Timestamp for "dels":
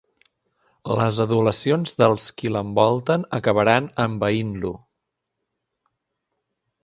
2.03-2.23